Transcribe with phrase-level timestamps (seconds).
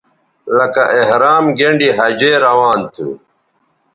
[0.57, 3.07] لکہ احرام گینڈی حجے روان تھو